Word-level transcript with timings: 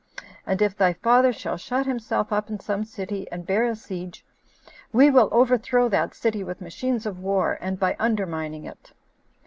And 0.47 0.63
if 0.63 0.75
thy 0.75 0.93
father 0.93 1.31
shall 1.31 1.57
shut 1.57 1.85
himself 1.85 2.33
up 2.33 2.49
in 2.49 2.59
some 2.59 2.83
city, 2.85 3.27
and 3.31 3.45
bear 3.45 3.65
a 3.65 3.75
siege, 3.75 4.25
we 4.91 5.11
will 5.11 5.29
overthrow 5.31 5.89
that 5.89 6.15
city 6.15 6.43
with 6.43 6.59
machines 6.59 7.05
of 7.05 7.19
war, 7.19 7.59
and 7.61 7.79
by 7.79 7.95
undermining 7.99 8.65
it." 8.65 8.93